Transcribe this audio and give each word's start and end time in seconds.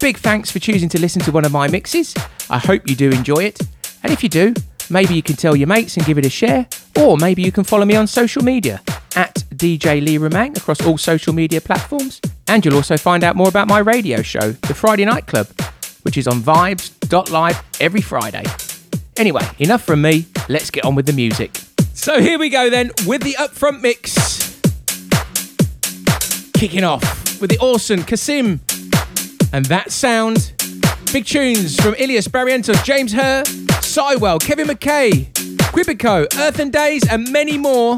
Big 0.00 0.18
thanks 0.18 0.48
for 0.48 0.60
choosing 0.60 0.88
to 0.88 1.00
listen 1.00 1.20
to 1.22 1.32
one 1.32 1.44
of 1.44 1.50
my 1.50 1.66
mixes. 1.66 2.14
I 2.48 2.58
hope 2.58 2.88
you 2.88 2.94
do 2.94 3.10
enjoy 3.10 3.42
it. 3.42 3.60
And 4.04 4.12
if 4.12 4.22
you 4.22 4.28
do, 4.28 4.54
maybe 4.88 5.14
you 5.14 5.24
can 5.24 5.34
tell 5.34 5.56
your 5.56 5.66
mates 5.66 5.96
and 5.96 6.06
give 6.06 6.18
it 6.18 6.24
a 6.24 6.30
share, 6.30 6.68
or 7.00 7.16
maybe 7.16 7.42
you 7.42 7.50
can 7.50 7.64
follow 7.64 7.84
me 7.84 7.96
on 7.96 8.06
social 8.06 8.44
media 8.44 8.80
at 9.16 9.34
DJ 9.52 10.00
Lee 10.00 10.16
Romang 10.18 10.56
across 10.56 10.80
all 10.86 10.98
social 10.98 11.32
media 11.32 11.60
platforms. 11.60 12.20
And 12.46 12.64
you'll 12.64 12.76
also 12.76 12.96
find 12.96 13.24
out 13.24 13.34
more 13.34 13.48
about 13.48 13.66
my 13.66 13.80
radio 13.80 14.22
show, 14.22 14.52
The 14.52 14.74
Friday 14.74 15.04
Night 15.04 15.26
Club, 15.26 15.48
which 16.02 16.16
is 16.16 16.28
on 16.28 16.42
vibez.live 16.42 17.60
every 17.80 18.00
Friday. 18.00 18.44
Anyway, 19.16 19.42
enough 19.58 19.82
from 19.82 20.00
me, 20.00 20.26
let's 20.48 20.70
get 20.70 20.84
on 20.84 20.94
with 20.94 21.06
the 21.06 21.12
music. 21.12 21.58
So 21.92 22.20
here 22.20 22.38
we 22.38 22.50
go 22.50 22.70
then 22.70 22.92
with 23.04 23.22
the 23.22 23.34
upfront 23.36 23.82
mix. 23.82 24.14
Kicking 26.52 26.84
off 26.84 27.40
with 27.40 27.50
the 27.50 27.58
awesome 27.58 28.04
CASSIMM 28.04 28.77
and 29.52 29.64
that 29.66 29.90
sound. 29.90 30.52
Big 31.12 31.24
tunes 31.24 31.76
from 31.76 31.94
Illyus 31.94 32.28
Barrientos, 32.28 32.82
James 32.84 33.12
Hurr, 33.12 33.42
Cywell, 33.80 34.40
Kevin 34.40 34.68
McKay, 34.68 35.32
Qubiko, 35.72 36.26
Earth 36.38 36.58
and 36.58 36.72
Days, 36.72 37.08
and 37.10 37.32
many 37.32 37.56
more. 37.56 37.96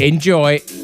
Enjoy. 0.00 0.79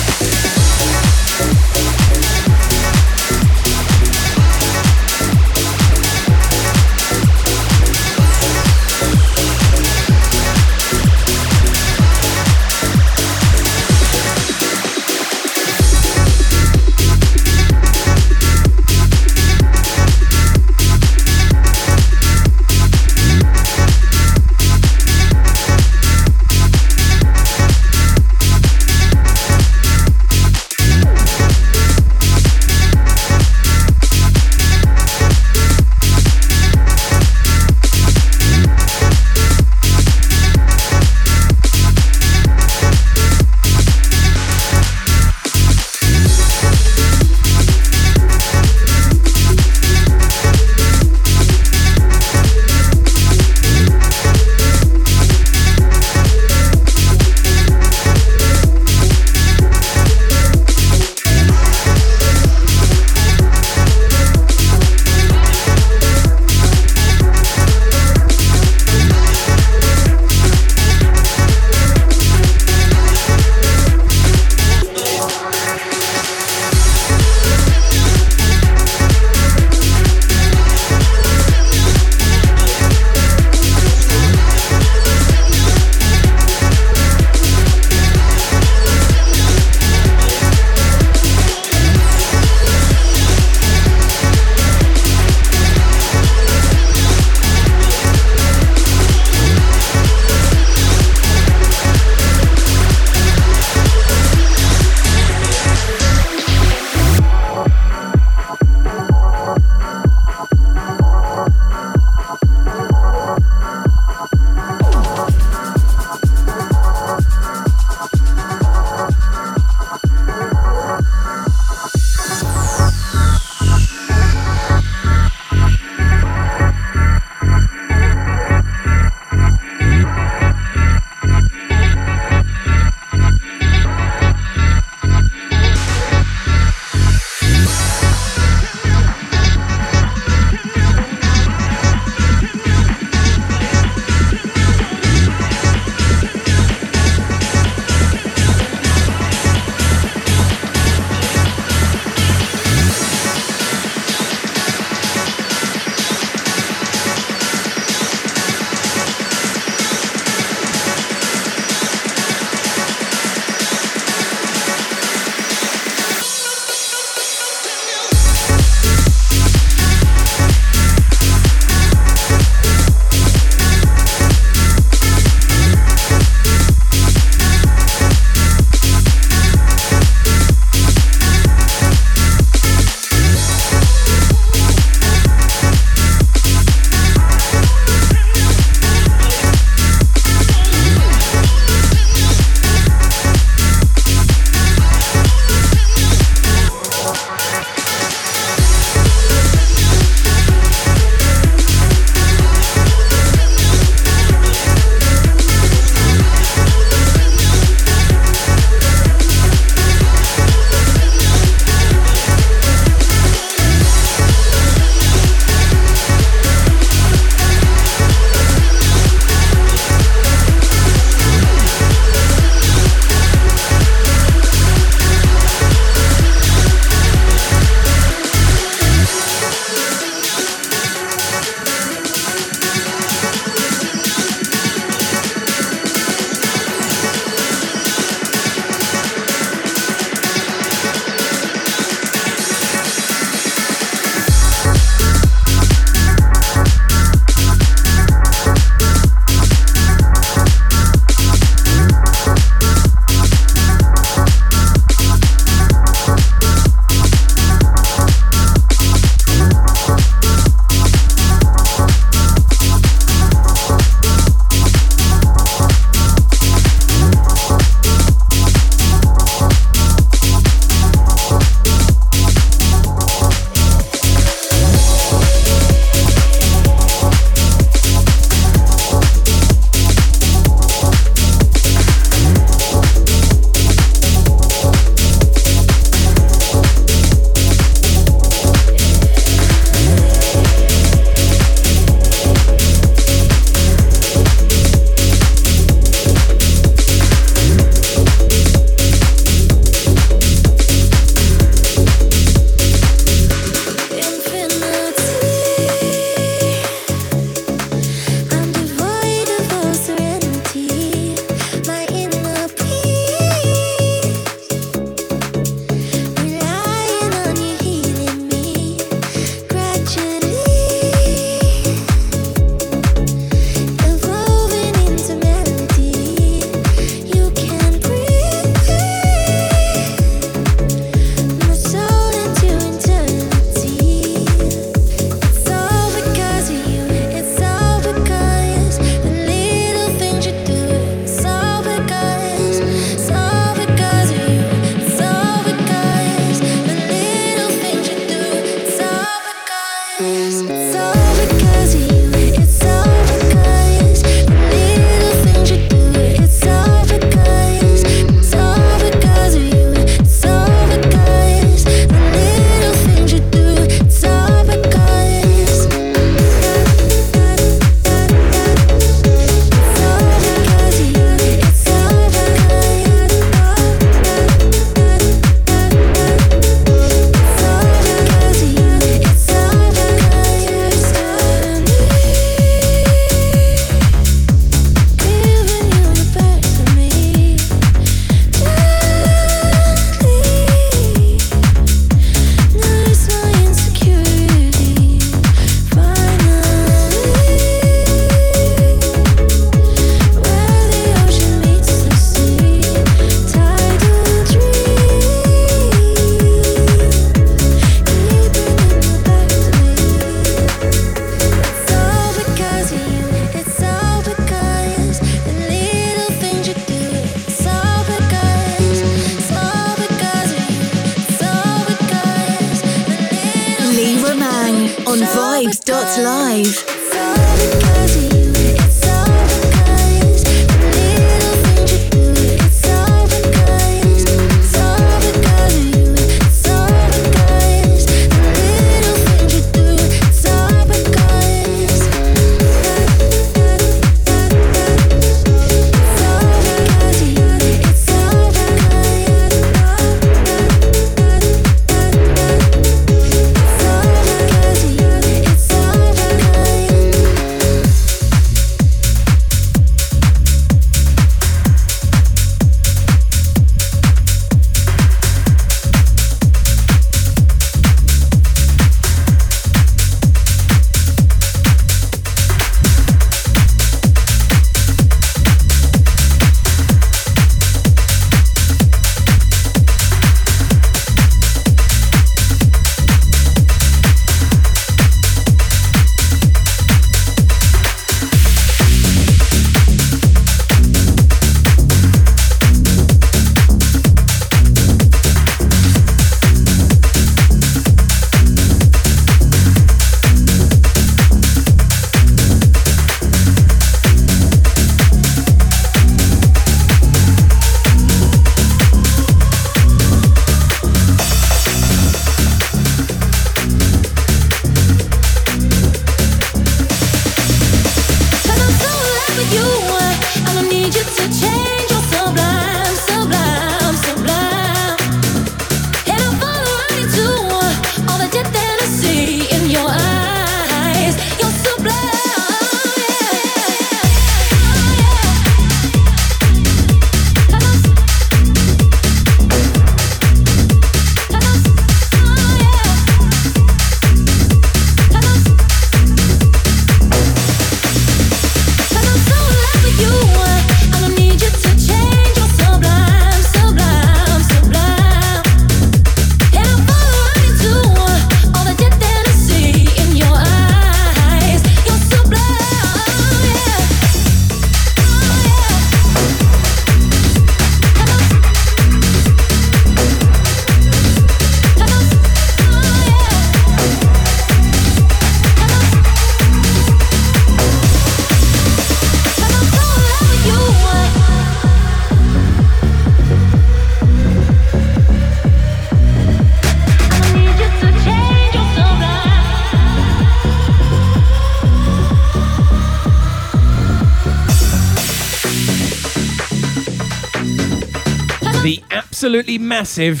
Absolutely 599.12 599.36
massive. 599.36 600.00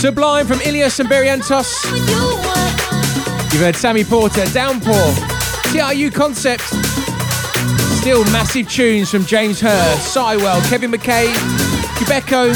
Sublime 0.00 0.44
from 0.44 0.60
Illyus 0.62 0.98
and 0.98 1.08
Barrientos. 1.08 1.72
You've 3.52 3.62
heard 3.62 3.76
Sammy 3.76 4.02
Porter, 4.02 4.44
Downpour, 4.46 5.14
TRU 5.70 6.10
Concept. 6.10 6.64
Still 8.00 8.24
massive 8.32 8.68
tunes 8.68 9.12
from 9.12 9.24
James 9.26 9.60
Hurr, 9.60 9.94
Cywell, 9.98 10.60
Kevin 10.68 10.90
McKay, 10.90 11.32
Qubiko. 12.00 12.50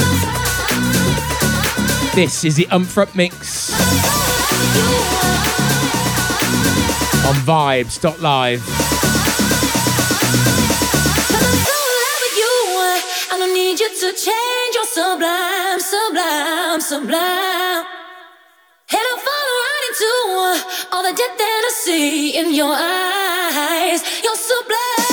This 2.16 2.44
is 2.44 2.56
the 2.56 2.64
Upfront 2.64 3.14
Mix. 3.14 3.70
On 7.24 7.34
Vibez.live. 7.46 8.83
change 14.24 14.76
sublime, 14.86 15.80
sublime, 15.80 16.80
sublime. 16.80 17.84
And 18.96 19.04
I 19.12 19.14
fall 19.24 19.48
right 19.60 19.84
into 19.90 20.12
uh, 20.44 20.96
all 20.96 21.02
the 21.02 21.14
depth 21.20 21.38
that 21.38 21.62
I 21.68 21.72
see 21.84 22.38
in 22.38 22.54
your 22.54 22.74
eyes. 22.74 24.00
You're 24.22 24.36
sublime. 24.36 25.03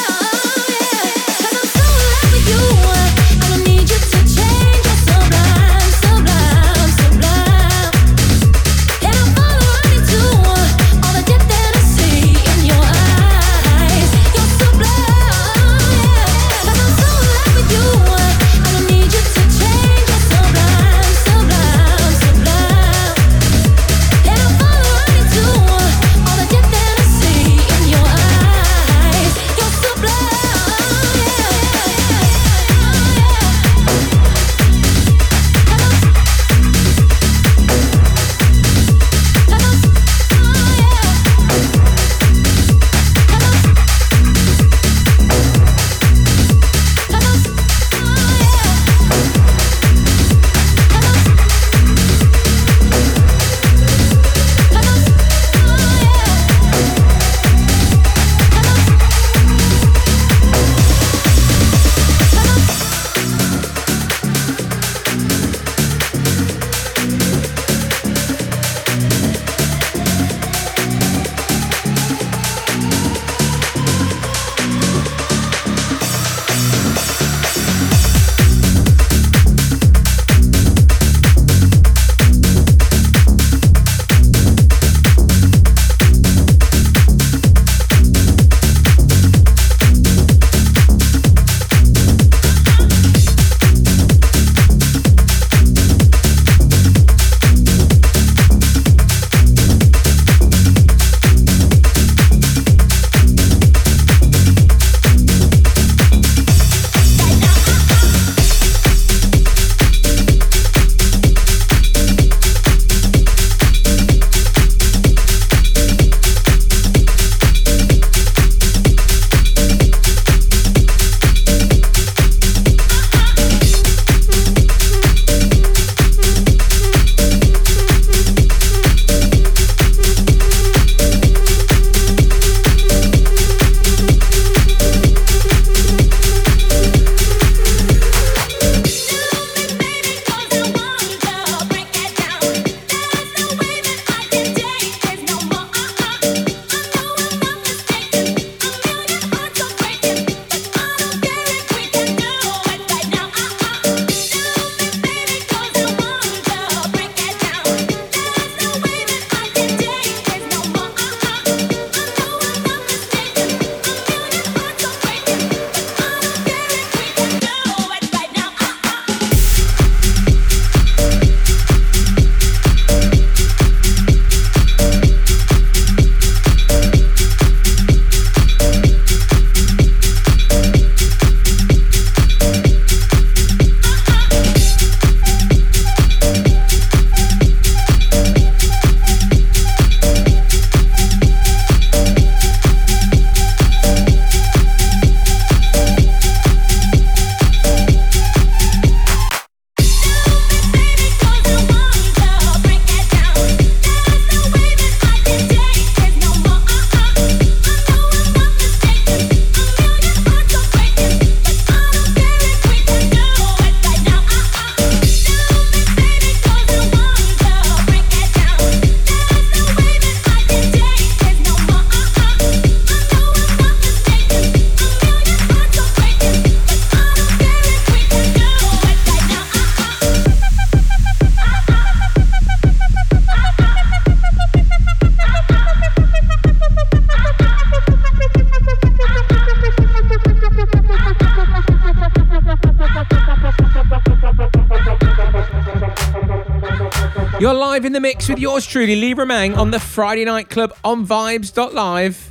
Mix 248.12 248.28
with 248.28 248.39
yours 248.39 248.65
truly, 248.65 248.97
Lee 248.97 249.15
Romang, 249.15 249.56
on 249.56 249.71
the 249.71 249.80
Friday 249.80 250.26
Night 250.26 250.50
Club 250.50 250.74
on 250.84 251.06
Vibez.live. 251.06 252.31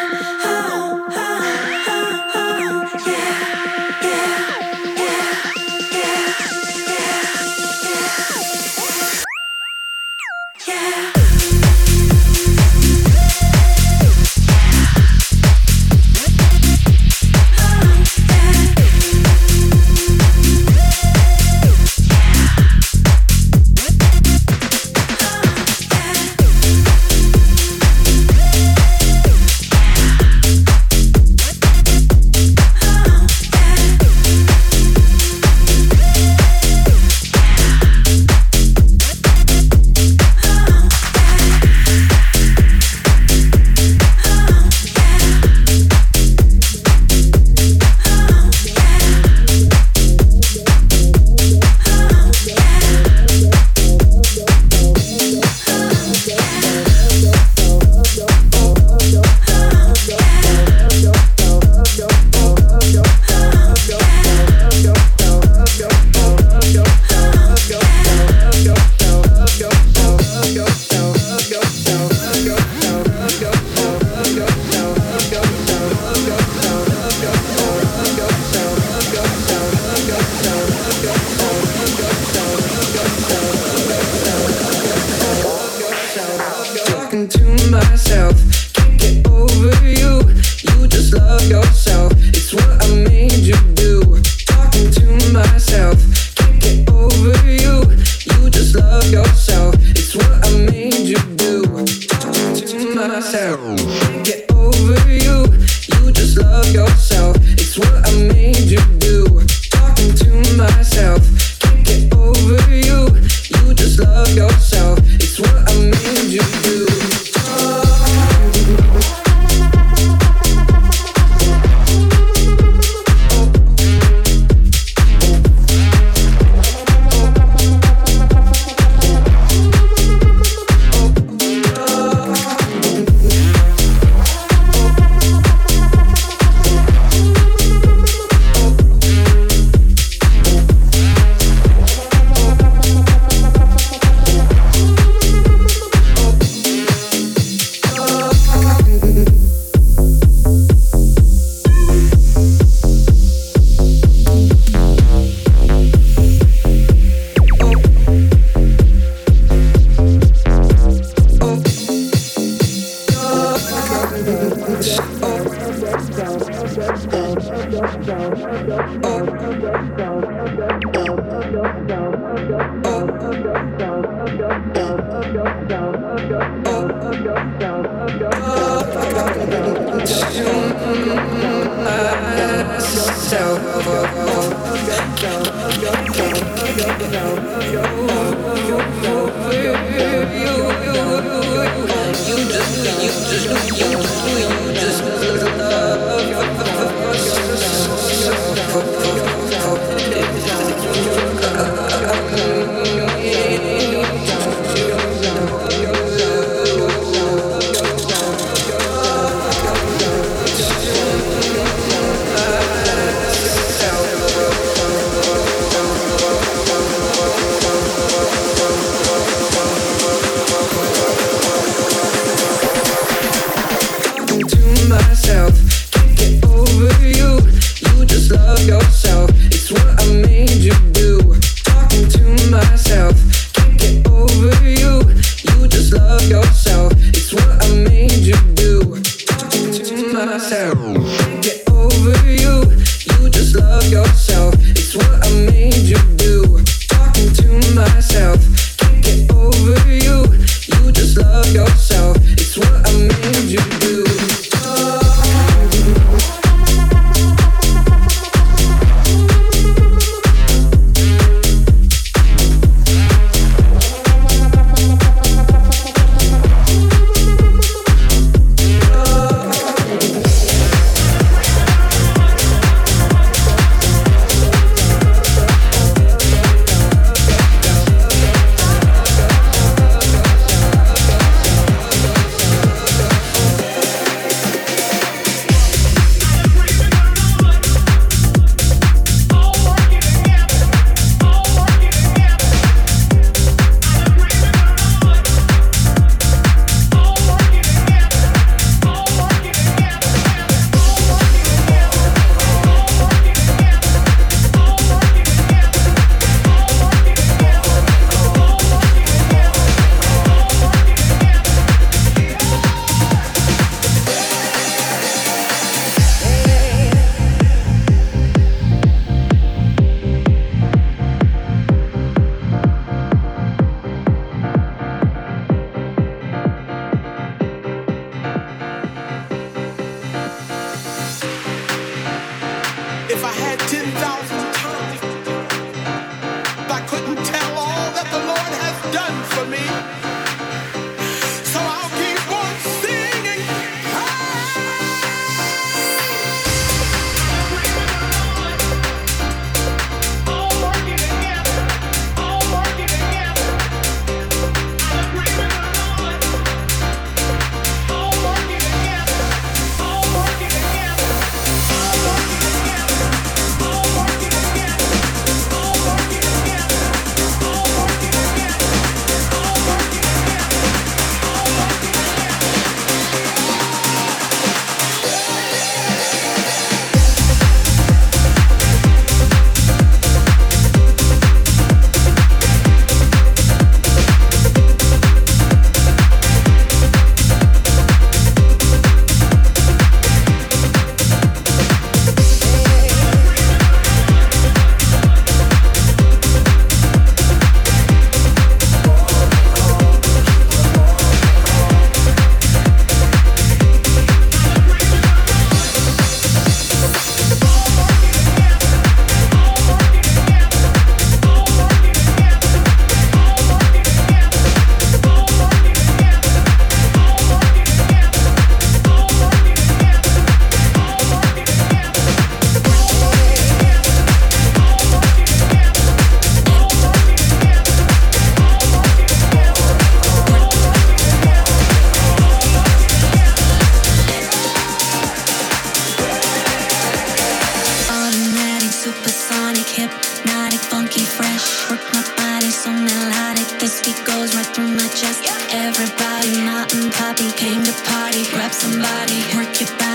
somebody, 448.51 449.21
work 449.35 449.61
it 449.61 449.81
out. 449.81 449.90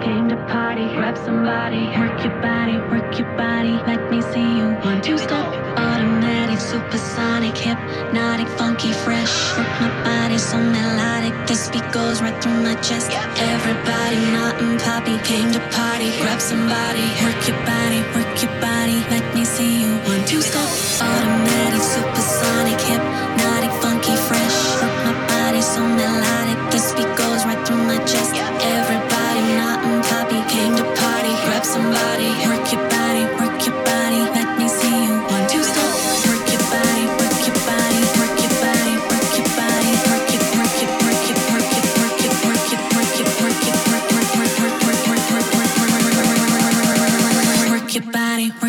came 0.00 0.28
to 0.28 0.36
party. 0.46 0.86
Grab 0.96 1.16
somebody, 1.16 1.86
work 1.98 2.24
your 2.24 2.36
body, 2.40 2.76
work 2.90 3.18
your 3.18 3.28
body. 3.36 3.74
Let 3.86 4.10
me 4.10 4.22
see 4.22 4.48
you. 4.58 4.66
One, 4.82 5.00
two, 5.02 5.18
stop. 5.18 5.52
Automatic, 5.76 6.60
supersonic, 6.60 7.56
hypnotic, 7.56 8.48
funky, 8.58 8.92
fresh. 8.92 9.34
Work 9.56 9.72
my 9.80 9.90
body 10.04 10.38
so 10.38 10.56
melodic. 10.58 11.34
This 11.46 11.68
beat 11.68 11.86
goes 11.92 12.20
right 12.22 12.36
through 12.42 12.60
my 12.62 12.74
chest. 12.76 13.10
Everybody, 13.52 14.18
not 14.36 14.56
poppy, 14.80 15.16
came 15.28 15.52
to 15.52 15.60
party. 15.76 16.10
Grab 16.20 16.40
somebody, 16.40 17.04
work 17.22 17.40
your 17.48 17.60
body, 17.68 18.00
work 18.16 18.32
your 18.42 18.54
body. 18.60 18.98
Let 19.12 19.26
me 19.34 19.44
see 19.44 19.82
you. 19.82 19.92
One, 20.12 20.24
two, 20.24 20.40
stop. 20.40 20.68
Automatic, 21.08 21.82
supersonic, 21.82 22.80
hypnotic, 22.80 23.72
funky, 23.82 24.16
fresh. 24.28 24.58
Work 24.80 24.96
my 25.04 25.14
body 25.28 25.62
so 25.62 25.80
melodic. 25.86 26.39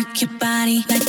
work 0.02 0.20
your 0.20 0.30
body. 0.38 0.84
Like 0.88 1.01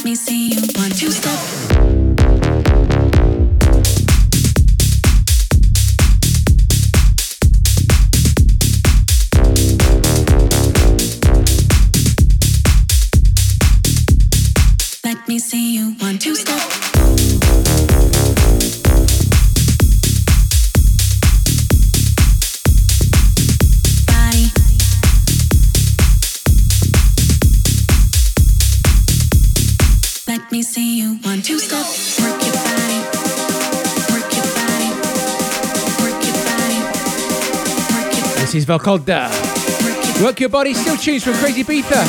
Work 40.23 40.39
Your 40.39 40.49
Body, 40.49 40.73
still 40.73 40.97
tunes 40.97 41.23
from 41.23 41.33
Crazibiza. 41.33 42.03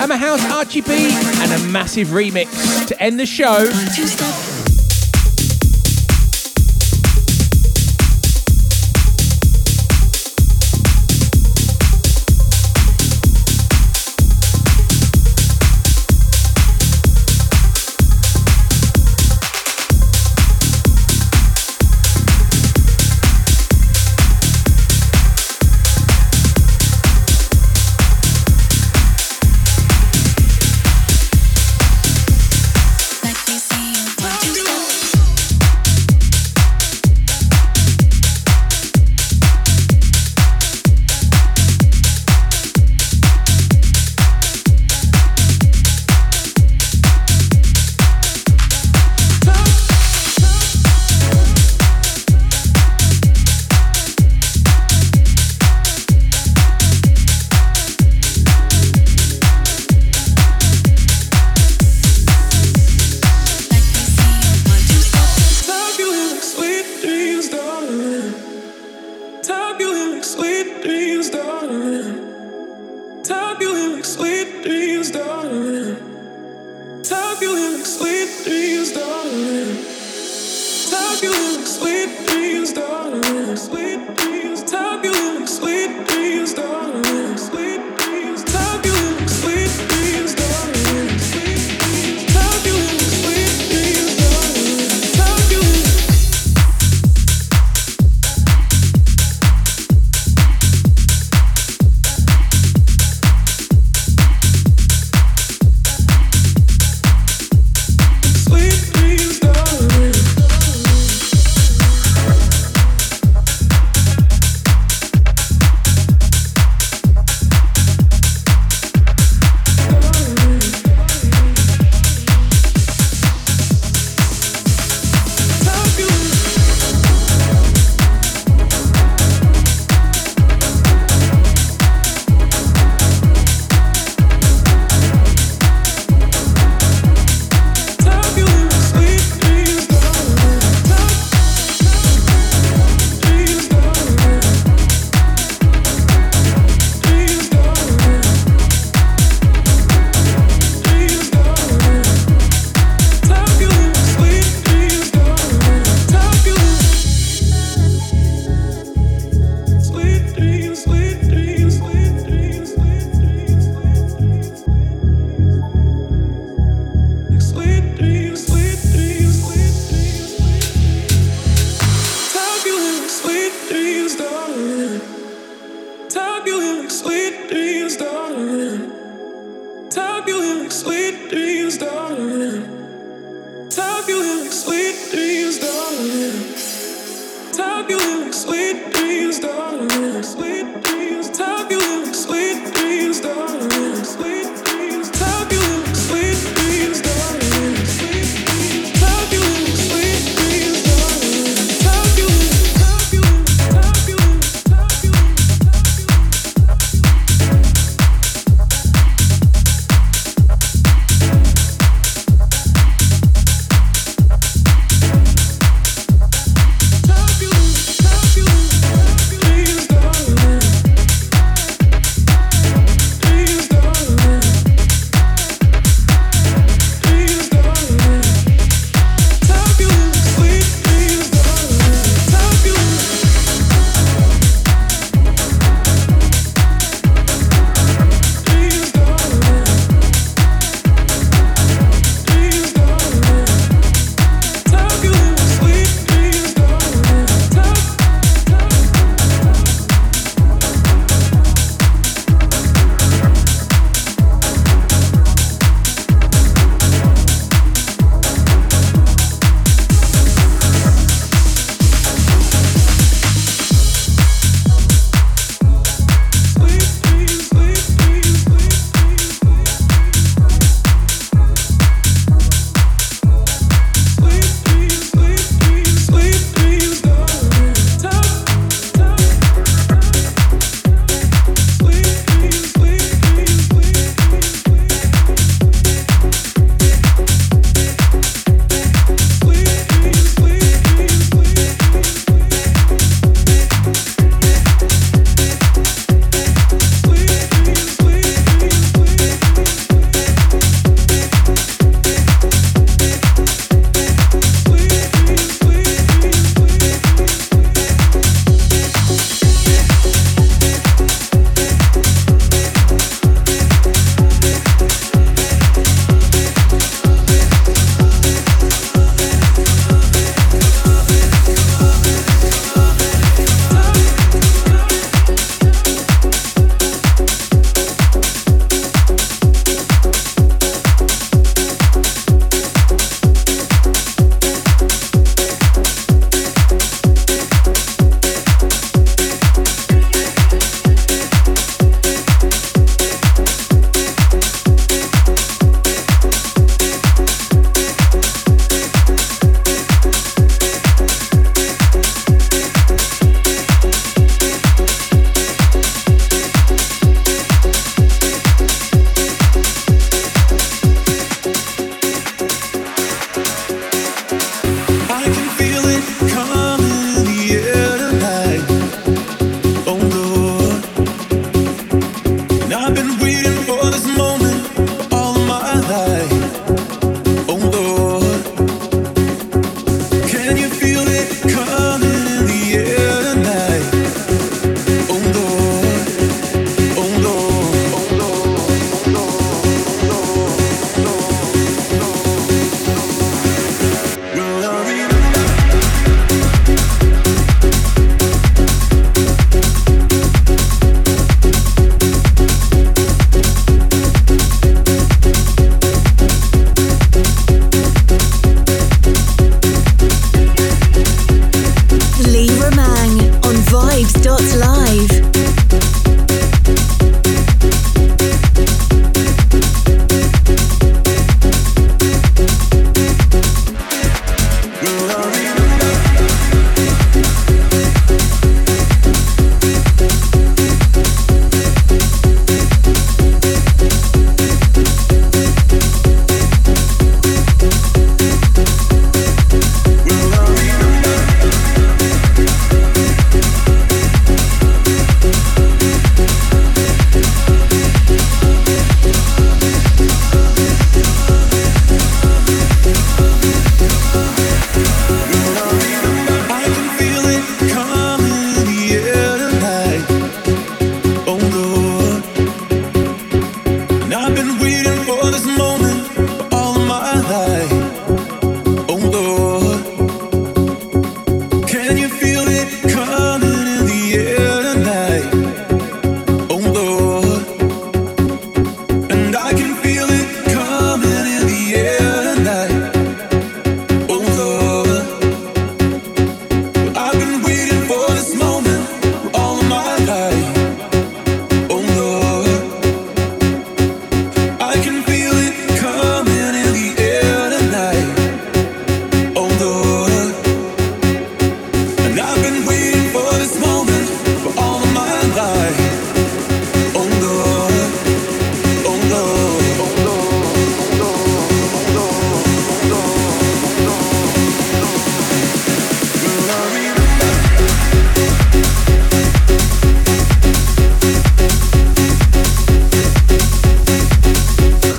Emma 0.00 0.16
House, 0.16 0.44
Archie 0.50 0.80
B, 0.80 0.90
and 0.92 1.52
a 1.52 1.58
massive 1.68 2.08
remix 2.08 2.86
to 2.86 3.02
end 3.02 3.18
the 3.18 3.26
show. 3.26 3.68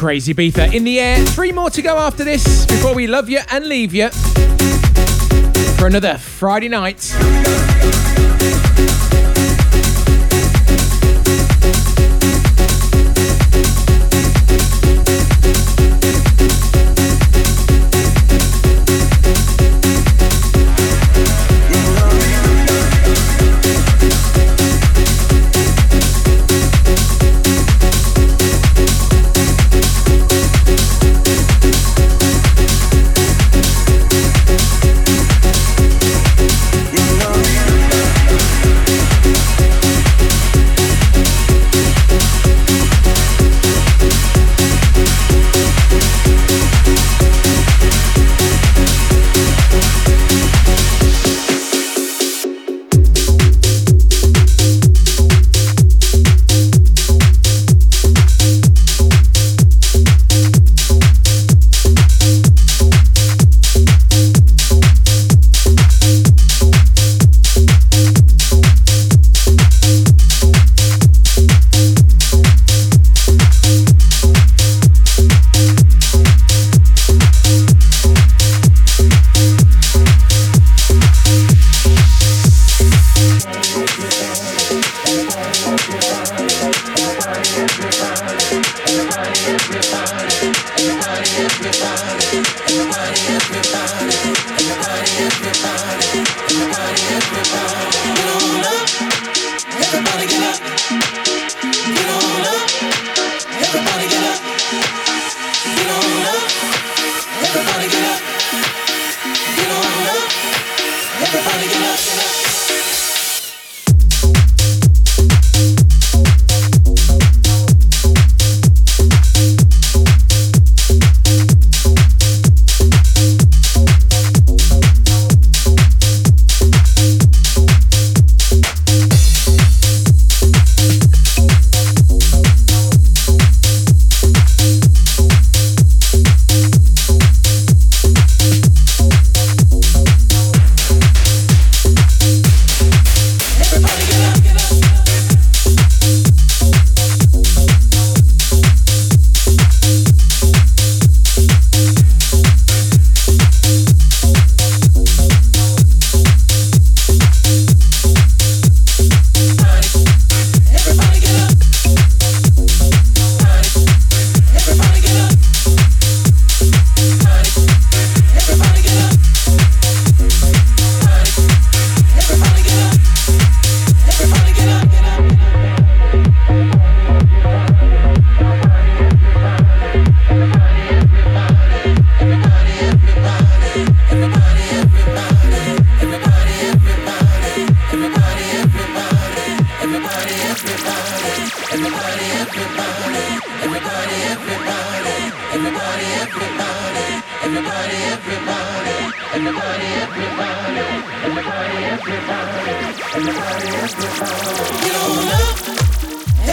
Crazibiza 0.10 0.74
in 0.74 0.86
the 0.86 1.00
air. 1.00 1.24
Three 1.24 1.52
more 1.52 1.70
to 1.70 1.84
go 1.84 1.96
after 1.96 2.24
this 2.24 2.66
before 2.66 2.96
we 2.96 3.06
love 3.06 3.30
you 3.30 3.42
and 3.52 3.68
leave 3.68 3.94
you 3.94 4.10
for 5.78 5.86
another 5.86 6.18
Friday 6.18 6.68
night. 6.68 7.14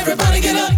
Everybody 0.09 0.41
get 0.41 0.55
up. 0.55 0.76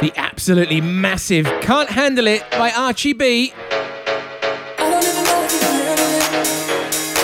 The 0.00 0.12
absolutely 0.16 0.80
massive 0.80 1.46
Can't 1.60 1.88
Handle 1.88 2.26
It 2.26 2.42
by 2.50 2.70
Archie 2.70 3.12
B. 3.12 3.52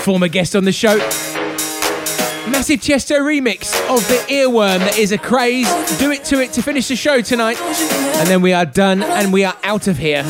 Former 0.03 0.29
guest 0.29 0.57
on 0.57 0.65
the 0.65 0.73
show. 0.73 0.97
Massive 2.51 2.81
Tiesto 2.81 3.21
remix 3.21 3.73
of 3.89 4.07
the 4.09 4.17
earworm 4.29 4.79
that 4.79 4.99
is 4.99 5.13
ACRAZE. 5.13 5.99
Do 5.99 6.11
it 6.11 6.25
to 6.25 6.41
it 6.41 6.53
to 6.53 6.63
finish 6.63 6.89
the 6.89 6.97
show 6.97 7.21
tonight. 7.21 7.61
And 7.61 8.29
then 8.29 8.43
we 8.43 8.53
are 8.53 8.67
done 8.67 9.03
and 9.03 9.33
we 9.33 9.45
are 9.45 9.57
out 9.65 9.87
of 9.87 9.99
here. 9.99 10.23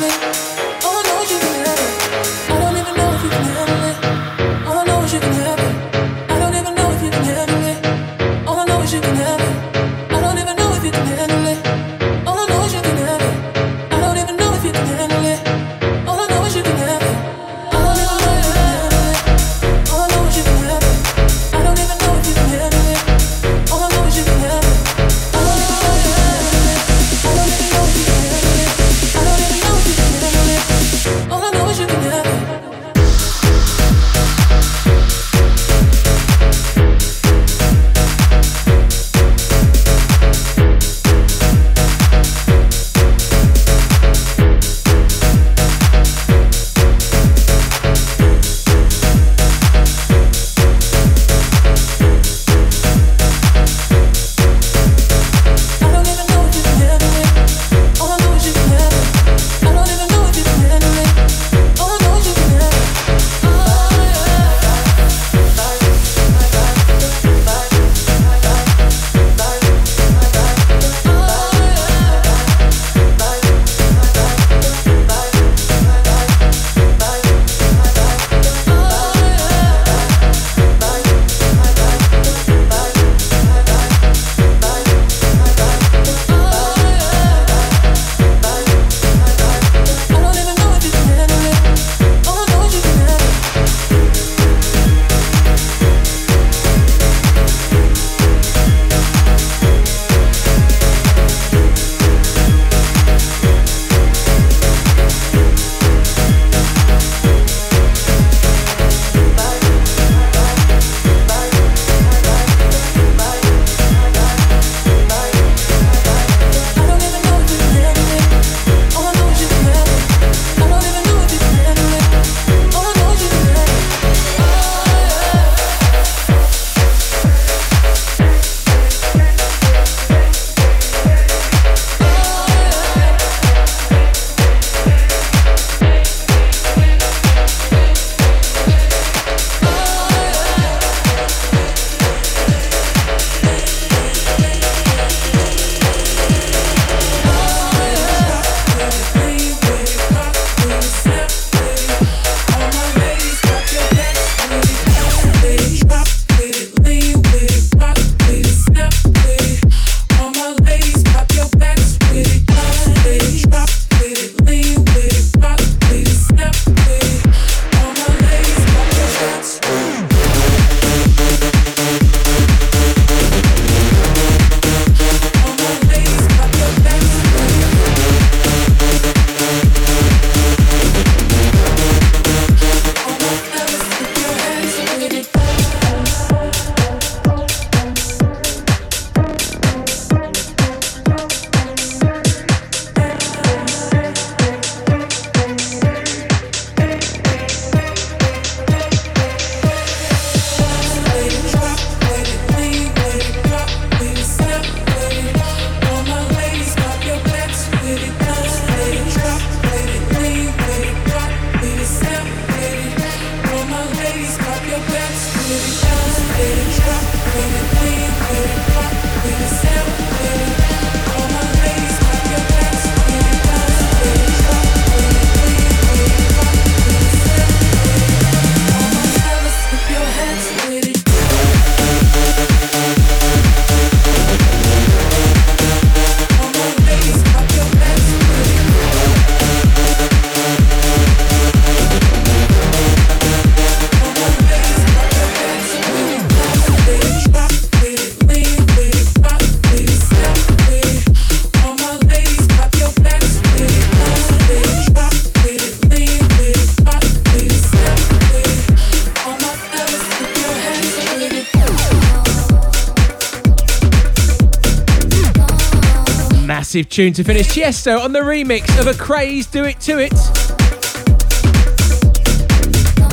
Massive 266.83 266.91
tune 266.91 267.12
to 267.12 267.22
finish. 267.22 267.47
Tiesto 267.47 268.01
on 268.01 268.12
the 268.12 268.18
remix 268.18 268.80
of 268.80 268.89
ACRAZE 268.89 269.47
Do 269.47 269.64
It 269.64 269.78
To 269.80 269.99
It. 269.99 270.11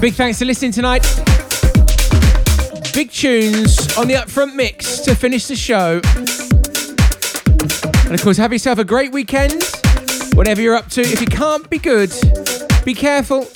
Big 0.01 0.15
thanks 0.15 0.39
for 0.39 0.45
listening 0.45 0.72
tonight. 0.72 1.03
Big 2.95 3.11
tunes 3.11 3.95
on 3.95 4.07
the 4.07 4.15
upfront 4.15 4.55
mix 4.55 5.01
to 5.01 5.13
finish 5.13 5.45
the 5.45 5.55
show. 5.55 6.01
And 8.05 8.15
of 8.15 8.24
course, 8.24 8.38
have 8.38 8.51
yourself 8.51 8.80
a 8.80 8.84
great 8.84 9.11
weekend, 9.11 9.63
whatever 10.34 10.61
you're 10.61 10.76
up 10.76 10.89
to. 10.91 11.01
If 11.01 11.22
you 11.22 11.28
can't 11.28 11.70
be 11.70 11.78
good, 11.78 12.11
be 12.86 12.95
careful. 12.95 13.47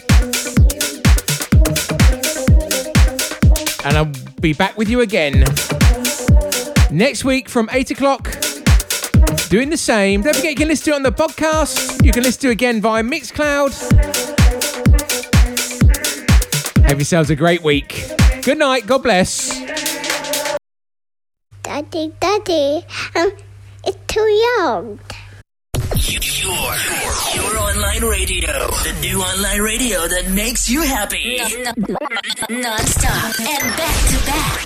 And 3.84 3.98
I'll 3.98 4.12
be 4.40 4.54
back 4.54 4.78
with 4.78 4.90
you 4.90 5.02
again 5.02 5.44
next 6.92 7.26
week 7.26 7.50
from 7.50 7.68
8 7.72 7.90
o'clock. 7.90 8.33
Doing 9.54 9.70
the 9.70 9.78
same. 9.78 10.24
Don't 10.24 10.36
forget 10.36 10.50
you 10.50 10.56
can 10.56 10.68
listen 10.68 10.86
to 10.86 10.92
it 10.94 10.96
on 10.96 11.04
the 11.04 11.12
podcast. 11.12 12.04
You 12.04 12.12
can 12.12 12.24
listen 12.24 12.42
to 12.42 12.48
it 12.48 12.54
again 12.54 12.82
via 12.82 13.04
Mixcloud. 13.04 13.70
Have 16.88 16.98
yourselves 16.98 17.30
a 17.30 17.36
great 17.36 17.62
week. 17.62 18.04
Good 18.42 18.58
night. 18.58 18.88
God 18.88 19.04
bless. 19.04 19.56
Daddy, 21.62 22.12
Daddy, 22.20 22.84
um, 23.16 23.32
it's 23.86 23.98
too 24.08 24.28
young. 24.58 25.00
Your, 25.98 26.76
your 27.36 27.60
online 27.60 28.06
radio. 28.06 28.72
The 28.82 28.98
new 29.02 29.22
online 29.22 29.62
radio 29.62 30.08
that 30.08 30.32
makes 30.34 30.68
you 30.68 30.82
happy. 30.82 31.38
Non-stop 32.50 33.40
and 33.40 33.78
back 33.78 34.10
to 34.10 34.26
back. 34.26 34.64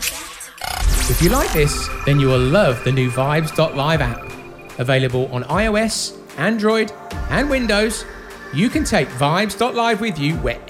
If 1.09 1.21
you 1.21 1.27
like 1.27 1.51
this, 1.51 1.89
then 2.05 2.21
you 2.21 2.27
will 2.27 2.39
love 2.39 2.81
the 2.85 2.93
new 2.93 3.11
Vibez.live 3.11 3.99
app. 3.99 4.36
Available 4.77 5.27
on 5.31 5.43
iOS, 5.43 6.17
Android, 6.37 6.91
and 7.29 7.49
Windows, 7.49 8.05
you 8.53 8.69
can 8.69 8.83
take 8.83 9.07
Vibez.live 9.09 10.01
with 10.01 10.17
you 10.19 10.35
wherever 10.35 10.67